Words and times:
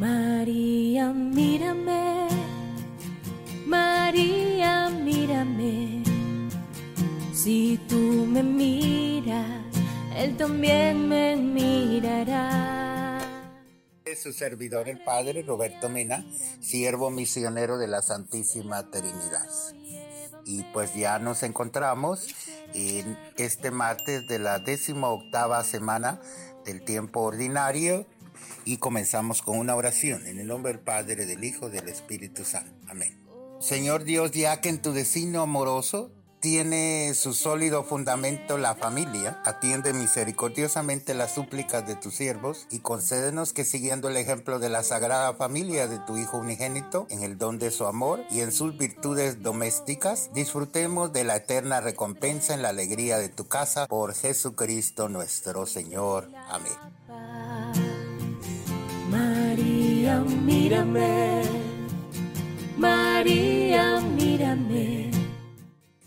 María, 0.00 1.12
mírame, 1.12 2.26
María, 3.66 4.88
mírame. 4.88 6.02
Si 7.34 7.78
tú 7.86 8.26
me 8.26 8.42
miras, 8.42 9.62
Él 10.16 10.38
también 10.38 11.06
me 11.06 11.36
mirará. 11.36 13.18
Es 14.06 14.22
su 14.22 14.32
servidor 14.32 14.88
el 14.88 15.04
Padre 15.04 15.42
Roberto 15.42 15.90
Mena, 15.90 16.24
siervo 16.60 17.10
misionero 17.10 17.76
de 17.76 17.88
la 17.88 18.00
Santísima 18.00 18.90
Trinidad. 18.90 19.50
Y 20.46 20.62
pues 20.72 20.94
ya 20.94 21.18
nos 21.18 21.42
encontramos 21.42 22.26
en 22.72 23.18
este 23.36 23.70
martes 23.70 24.26
de 24.28 24.38
la 24.38 24.60
décima 24.60 25.08
octava 25.08 25.62
semana 25.62 26.22
del 26.64 26.86
tiempo 26.86 27.20
ordinario 27.20 28.06
y 28.64 28.78
comenzamos 28.78 29.42
con 29.42 29.58
una 29.58 29.74
oración 29.76 30.26
en 30.26 30.38
el 30.38 30.46
nombre 30.46 30.72
del 30.72 30.82
Padre, 30.82 31.26
del 31.26 31.44
Hijo, 31.44 31.70
del 31.70 31.88
Espíritu 31.88 32.44
Santo. 32.44 32.72
Amén. 32.88 33.18
Señor 33.60 34.04
Dios, 34.04 34.30
ya 34.30 34.60
que 34.60 34.70
en 34.70 34.80
tu 34.80 34.92
destino 34.92 35.42
amoroso 35.42 36.10
tiene 36.40 37.12
su 37.14 37.34
sólido 37.34 37.84
fundamento 37.84 38.56
la 38.56 38.74
familia, 38.74 39.42
atiende 39.44 39.92
misericordiosamente 39.92 41.12
las 41.12 41.34
súplicas 41.34 41.86
de 41.86 41.96
tus 41.96 42.14
siervos 42.14 42.66
y 42.70 42.78
concédenos 42.78 43.52
que 43.52 43.64
siguiendo 43.64 44.08
el 44.08 44.16
ejemplo 44.16 44.58
de 44.58 44.70
la 44.70 44.82
sagrada 44.82 45.34
familia 45.34 45.86
de 45.86 45.98
tu 45.98 46.16
Hijo 46.16 46.38
unigénito, 46.38 47.06
en 47.10 47.22
el 47.22 47.36
don 47.36 47.58
de 47.58 47.70
su 47.70 47.84
amor 47.84 48.24
y 48.30 48.40
en 48.40 48.52
sus 48.52 48.78
virtudes 48.78 49.42
domésticas, 49.42 50.30
disfrutemos 50.32 51.12
de 51.12 51.24
la 51.24 51.36
eterna 51.36 51.82
recompensa 51.82 52.54
en 52.54 52.62
la 52.62 52.70
alegría 52.70 53.18
de 53.18 53.28
tu 53.28 53.46
casa 53.46 53.86
por 53.86 54.14
Jesucristo 54.14 55.10
nuestro 55.10 55.66
Señor. 55.66 56.30
Amén. 56.48 56.99
Mírame, 60.84 61.42
María. 62.78 63.59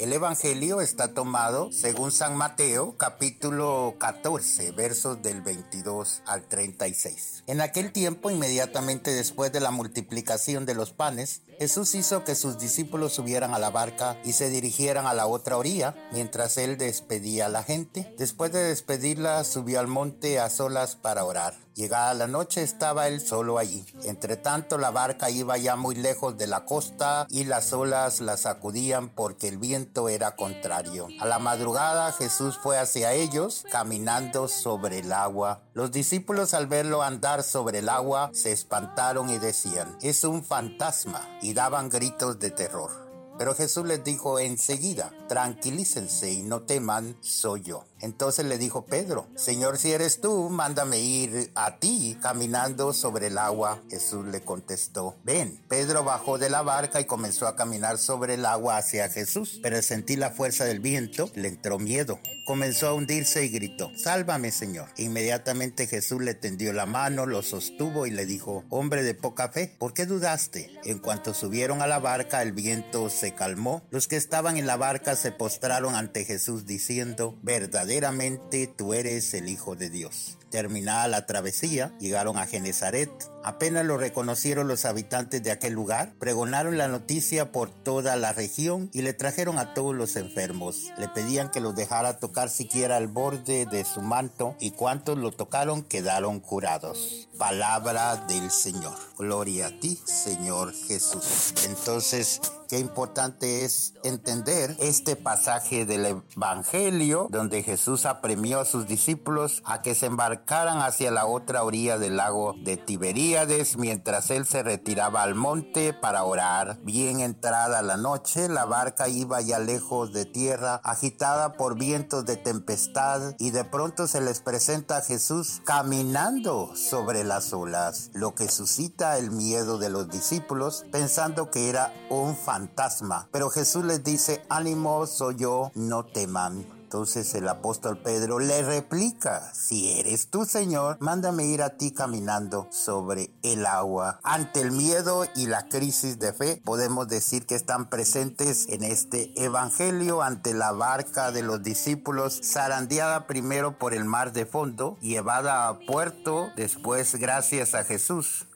El 0.00 0.14
Evangelio 0.14 0.80
está 0.80 1.12
tomado 1.12 1.70
según 1.72 2.10
San 2.10 2.34
Mateo 2.34 2.96
capítulo 2.96 3.96
14 3.98 4.72
versos 4.72 5.20
del 5.22 5.42
22 5.42 6.22
al 6.24 6.48
36. 6.48 7.44
En 7.46 7.60
aquel 7.60 7.92
tiempo, 7.92 8.30
inmediatamente 8.30 9.10
después 9.10 9.52
de 9.52 9.60
la 9.60 9.70
multiplicación 9.70 10.64
de 10.64 10.74
los 10.74 10.92
panes, 10.92 11.42
Jesús 11.58 11.94
hizo 11.94 12.24
que 12.24 12.34
sus 12.34 12.58
discípulos 12.58 13.12
subieran 13.12 13.52
a 13.52 13.58
la 13.58 13.68
barca 13.68 14.16
y 14.24 14.32
se 14.32 14.48
dirigieran 14.48 15.06
a 15.06 15.12
la 15.12 15.26
otra 15.26 15.58
orilla 15.58 15.94
mientras 16.12 16.56
él 16.56 16.78
despedía 16.78 17.44
a 17.44 17.50
la 17.50 17.62
gente. 17.62 18.14
Después 18.16 18.50
de 18.52 18.62
despedirla, 18.62 19.44
subió 19.44 19.80
al 19.80 19.86
monte 19.86 20.40
a 20.40 20.48
solas 20.48 20.96
para 20.96 21.26
orar. 21.26 21.52
Llegada 21.74 22.12
la 22.14 22.26
noche 22.26 22.62
estaba 22.62 23.08
él 23.08 23.20
solo 23.20 23.58
allí. 23.58 23.86
Entre 24.04 24.36
tanto 24.36 24.76
la 24.76 24.90
barca 24.90 25.30
iba 25.30 25.56
ya 25.56 25.76
muy 25.76 25.94
lejos 25.94 26.36
de 26.36 26.46
la 26.46 26.64
costa 26.64 27.26
y 27.30 27.44
las 27.44 27.72
olas 27.72 28.20
la 28.20 28.36
sacudían 28.36 29.08
porque 29.08 29.48
el 29.48 29.56
viento 29.58 29.89
era 30.08 30.36
contrario. 30.36 31.08
A 31.20 31.26
la 31.26 31.38
madrugada 31.38 32.12
Jesús 32.12 32.58
fue 32.62 32.78
hacia 32.78 33.12
ellos 33.12 33.64
caminando 33.70 34.48
sobre 34.48 35.00
el 35.00 35.12
agua. 35.12 35.62
Los 35.74 35.90
discípulos 35.90 36.54
al 36.54 36.66
verlo 36.66 37.02
andar 37.02 37.42
sobre 37.42 37.80
el 37.80 37.88
agua 37.88 38.30
se 38.32 38.52
espantaron 38.52 39.30
y 39.30 39.38
decían, 39.38 39.98
es 40.00 40.24
un 40.24 40.44
fantasma 40.44 41.28
y 41.42 41.54
daban 41.54 41.88
gritos 41.88 42.38
de 42.38 42.50
terror. 42.50 43.09
Pero 43.40 43.54
Jesús 43.54 43.86
les 43.86 44.04
dijo 44.04 44.38
enseguida, 44.38 45.14
tranquilícense 45.26 46.30
y 46.30 46.42
no 46.42 46.60
teman, 46.60 47.16
soy 47.22 47.62
yo. 47.62 47.86
Entonces 48.02 48.44
le 48.44 48.58
dijo 48.58 48.84
Pedro, 48.84 49.28
Señor, 49.34 49.78
si 49.78 49.92
eres 49.92 50.20
tú, 50.20 50.50
mándame 50.50 50.98
ir 50.98 51.50
a 51.54 51.78
ti 51.78 52.18
caminando 52.20 52.92
sobre 52.92 53.28
el 53.28 53.38
agua. 53.38 53.82
Jesús 53.88 54.26
le 54.26 54.42
contestó, 54.42 55.16
ven. 55.24 55.62
Pedro 55.68 56.04
bajó 56.04 56.36
de 56.36 56.50
la 56.50 56.60
barca 56.60 57.00
y 57.00 57.06
comenzó 57.06 57.46
a 57.46 57.56
caminar 57.56 57.96
sobre 57.96 58.34
el 58.34 58.44
agua 58.44 58.76
hacia 58.76 59.08
Jesús, 59.08 59.58
pero 59.62 59.80
sentí 59.80 60.16
la 60.16 60.30
fuerza 60.30 60.64
del 60.64 60.80
viento, 60.80 61.30
le 61.34 61.48
entró 61.48 61.78
miedo. 61.78 62.18
Comenzó 62.46 62.88
a 62.88 62.94
hundirse 62.94 63.44
y 63.44 63.48
gritó, 63.48 63.90
sálvame 63.96 64.50
Señor. 64.50 64.88
Inmediatamente 64.96 65.86
Jesús 65.86 66.22
le 66.22 66.34
tendió 66.34 66.72
la 66.72 66.86
mano, 66.86 67.24
lo 67.24 67.42
sostuvo 67.42 68.06
y 68.06 68.10
le 68.10 68.26
dijo, 68.26 68.64
hombre 68.70 69.02
de 69.02 69.14
poca 69.14 69.50
fe, 69.50 69.76
¿por 69.78 69.94
qué 69.94 70.04
dudaste? 70.04 70.70
En 70.84 70.98
cuanto 70.98 71.32
subieron 71.32 71.80
a 71.80 71.86
la 71.86 71.98
barca, 71.98 72.42
el 72.42 72.52
viento 72.52 73.08
se 73.08 73.29
calmó. 73.32 73.82
Los 73.90 74.08
que 74.08 74.16
estaban 74.16 74.56
en 74.56 74.66
la 74.66 74.76
barca 74.76 75.16
se 75.16 75.32
postraron 75.32 75.94
ante 75.94 76.24
Jesús 76.24 76.66
diciendo, 76.66 77.38
verdaderamente 77.42 78.66
tú 78.66 78.94
eres 78.94 79.34
el 79.34 79.48
Hijo 79.48 79.76
de 79.76 79.90
Dios. 79.90 80.36
Terminada 80.50 81.06
la 81.06 81.26
travesía, 81.26 81.94
llegaron 82.00 82.36
a 82.36 82.46
Genezaret. 82.46 83.10
Apenas 83.44 83.86
lo 83.86 83.96
reconocieron 83.96 84.66
los 84.66 84.84
habitantes 84.84 85.42
de 85.42 85.52
aquel 85.52 85.72
lugar, 85.72 86.12
pregonaron 86.18 86.76
la 86.76 86.88
noticia 86.88 87.52
por 87.52 87.70
toda 87.70 88.16
la 88.16 88.32
región 88.32 88.90
y 88.92 89.02
le 89.02 89.14
trajeron 89.14 89.58
a 89.58 89.74
todos 89.74 89.94
los 89.94 90.16
enfermos. 90.16 90.90
Le 90.98 91.08
pedían 91.08 91.50
que 91.50 91.60
los 91.60 91.76
dejara 91.76 92.18
tocar 92.18 92.50
siquiera 92.50 92.98
el 92.98 93.06
borde 93.06 93.64
de 93.66 93.84
su 93.84 94.02
manto 94.02 94.56
y 94.58 94.72
cuantos 94.72 95.16
lo 95.16 95.30
tocaron 95.30 95.82
quedaron 95.82 96.40
curados. 96.40 97.28
Palabra 97.38 98.16
del 98.28 98.50
Señor. 98.50 98.96
Gloria 99.16 99.68
a 99.68 99.80
ti, 99.80 99.98
Señor 100.04 100.74
Jesús. 100.74 101.54
Entonces, 101.64 102.40
qué 102.68 102.78
importante 102.78 103.64
es 103.64 103.94
entender 104.04 104.76
este 104.80 105.16
pasaje 105.16 105.86
del 105.86 106.22
Evangelio 106.34 107.28
donde 107.30 107.62
Jesús 107.62 108.04
apremió 108.04 108.60
a 108.60 108.64
sus 108.64 108.86
discípulos 108.86 109.62
a 109.64 109.80
que 109.80 109.94
se 109.94 110.06
embarcaran 110.06 110.39
hacia 110.48 111.10
la 111.10 111.26
otra 111.26 111.62
orilla 111.62 111.98
del 111.98 112.16
lago 112.16 112.54
de 112.64 112.76
Tiberíades 112.76 113.76
mientras 113.76 114.30
él 114.30 114.46
se 114.46 114.62
retiraba 114.62 115.22
al 115.22 115.34
monte 115.34 115.92
para 115.92 116.24
orar. 116.24 116.78
Bien 116.82 117.20
entrada 117.20 117.82
la 117.82 117.96
noche, 117.96 118.48
la 118.48 118.64
barca 118.64 119.08
iba 119.08 119.40
ya 119.40 119.58
lejos 119.58 120.12
de 120.12 120.24
tierra, 120.24 120.80
agitada 120.82 121.54
por 121.54 121.78
vientos 121.78 122.24
de 122.26 122.36
tempestad 122.36 123.34
y 123.38 123.50
de 123.50 123.64
pronto 123.64 124.06
se 124.06 124.20
les 124.20 124.40
presenta 124.40 124.98
a 124.98 125.02
Jesús 125.02 125.62
caminando 125.64 126.74
sobre 126.74 127.24
las 127.24 127.52
olas, 127.52 128.10
lo 128.12 128.34
que 128.34 128.48
suscita 128.48 129.18
el 129.18 129.30
miedo 129.30 129.78
de 129.78 129.90
los 129.90 130.08
discípulos 130.10 130.84
pensando 130.90 131.50
que 131.50 131.68
era 131.68 131.92
un 132.10 132.36
fantasma. 132.36 133.28
Pero 133.30 133.50
Jesús 133.50 133.84
les 133.84 134.02
dice, 134.02 134.42
ánimo, 134.48 135.06
soy 135.06 135.36
yo, 135.36 135.70
no 135.74 136.04
teman. 136.04 136.79
Entonces 136.90 137.36
el 137.36 137.46
apóstol 137.46 137.98
Pedro 138.02 138.40
le 138.40 138.62
replica, 138.62 139.54
si 139.54 139.92
eres 140.00 140.28
tú 140.28 140.44
Señor, 140.44 140.96
mándame 140.98 141.44
ir 141.44 141.62
a 141.62 141.76
ti 141.76 141.92
caminando 141.92 142.66
sobre 142.72 143.30
el 143.44 143.64
agua. 143.64 144.18
Ante 144.24 144.60
el 144.60 144.72
miedo 144.72 145.24
y 145.36 145.46
la 145.46 145.68
crisis 145.68 146.18
de 146.18 146.32
fe, 146.32 146.60
podemos 146.64 147.06
decir 147.06 147.46
que 147.46 147.54
están 147.54 147.88
presentes 147.88 148.68
en 148.68 148.82
este 148.82 149.32
evangelio 149.40 150.20
ante 150.22 150.52
la 150.52 150.72
barca 150.72 151.30
de 151.30 151.42
los 151.42 151.62
discípulos, 151.62 152.40
zarandeada 152.42 153.28
primero 153.28 153.78
por 153.78 153.94
el 153.94 154.04
mar 154.04 154.32
de 154.32 154.44
fondo, 154.44 154.98
llevada 155.00 155.68
a 155.68 155.78
puerto, 155.78 156.48
después 156.56 157.14
gracias 157.14 157.76
a 157.76 157.84
Jesús. 157.84 158.48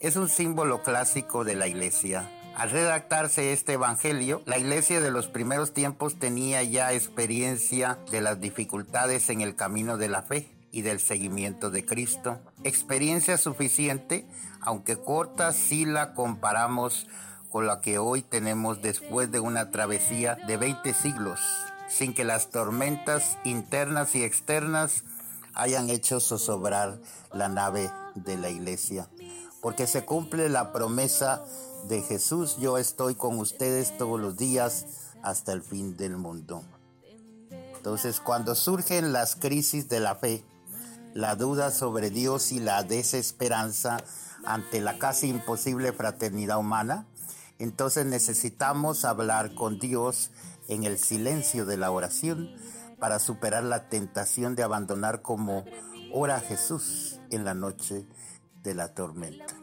Es 0.00 0.16
un 0.16 0.30
símbolo 0.30 0.82
clásico 0.82 1.44
de 1.44 1.56
la 1.56 1.66
iglesia. 1.66 2.26
Al 2.56 2.70
redactarse 2.70 3.52
este 3.52 3.72
Evangelio, 3.72 4.42
la 4.46 4.58
iglesia 4.58 5.00
de 5.00 5.10
los 5.10 5.26
primeros 5.26 5.72
tiempos 5.72 6.18
tenía 6.18 6.62
ya 6.62 6.92
experiencia 6.92 7.98
de 8.10 8.20
las 8.20 8.40
dificultades 8.40 9.30
en 9.30 9.40
el 9.40 9.56
camino 9.56 9.96
de 9.96 10.08
la 10.08 10.22
fe 10.22 10.50
y 10.70 10.82
del 10.82 11.00
seguimiento 11.00 11.70
de 11.70 11.84
Cristo. 11.84 12.40
Experiencia 12.62 13.38
suficiente, 13.38 14.26
aunque 14.60 14.96
corta 14.96 15.52
si 15.52 15.86
la 15.86 16.14
comparamos 16.14 17.08
con 17.50 17.66
la 17.66 17.80
que 17.80 17.98
hoy 17.98 18.22
tenemos 18.22 18.82
después 18.82 19.30
de 19.30 19.40
una 19.40 19.70
travesía 19.70 20.36
de 20.46 20.56
20 20.56 20.94
siglos, 20.94 21.40
sin 21.88 22.14
que 22.14 22.24
las 22.24 22.50
tormentas 22.50 23.38
internas 23.44 24.14
y 24.14 24.24
externas 24.24 25.04
hayan 25.54 25.90
hecho 25.90 26.20
zozobrar 26.20 26.98
la 27.32 27.48
nave 27.48 27.90
de 28.14 28.36
la 28.36 28.50
iglesia. 28.50 29.08
Porque 29.62 29.86
se 29.86 30.04
cumple 30.04 30.50
la 30.50 30.72
promesa 30.72 31.42
de 31.88 32.02
Jesús, 32.02 32.58
yo 32.58 32.78
estoy 32.78 33.14
con 33.14 33.38
ustedes 33.38 33.96
todos 33.96 34.20
los 34.20 34.36
días 34.36 34.86
hasta 35.22 35.52
el 35.52 35.62
fin 35.62 35.96
del 35.96 36.16
mundo. 36.16 36.64
Entonces, 37.76 38.20
cuando 38.20 38.54
surgen 38.56 39.12
las 39.12 39.36
crisis 39.36 39.88
de 39.88 40.00
la 40.00 40.16
fe, 40.16 40.44
la 41.14 41.36
duda 41.36 41.70
sobre 41.70 42.10
Dios 42.10 42.52
y 42.52 42.58
la 42.58 42.82
desesperanza 42.82 43.98
ante 44.44 44.80
la 44.80 44.98
casi 44.98 45.28
imposible 45.28 45.92
fraternidad 45.92 46.58
humana, 46.58 47.06
entonces 47.60 48.04
necesitamos 48.04 49.04
hablar 49.04 49.54
con 49.54 49.78
Dios 49.78 50.32
en 50.66 50.82
el 50.82 50.98
silencio 50.98 51.66
de 51.66 51.76
la 51.76 51.92
oración 51.92 52.50
para 52.98 53.20
superar 53.20 53.62
la 53.62 53.88
tentación 53.88 54.56
de 54.56 54.64
abandonar 54.64 55.22
como 55.22 55.64
ora 56.12 56.40
Jesús 56.40 57.20
en 57.30 57.44
la 57.44 57.54
noche 57.54 58.06
de 58.62 58.74
la 58.74 58.94
tormenta. 58.94 59.54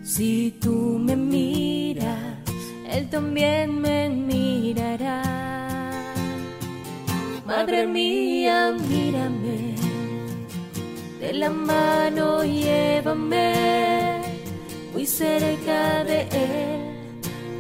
si 0.04 0.58
tú 0.60 0.98
me 1.00 1.16
miras, 1.16 2.40
Él 2.90 3.10
también 3.10 3.80
me 3.80 4.10
mirará. 4.10 5.51
Madre 7.52 7.86
mía, 7.86 8.74
mírame 8.90 9.76
de 11.20 11.34
la 11.34 11.50
mano 11.50 12.46
llévame 12.46 14.22
muy 14.94 15.06
cerca 15.06 16.02
de 16.06 16.22
él, 16.32 16.82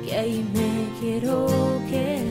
que 0.05 0.15
ahí 0.15 0.45
me 0.53 0.97
quiero 1.01 1.45
quedar. 1.89 2.30